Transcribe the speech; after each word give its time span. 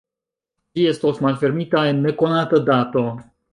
Ĝi 0.79 0.85
estos 0.91 1.19
malfermita 1.27 1.85
en 1.91 2.01
nekonata 2.07 2.63
dato. 2.73 3.07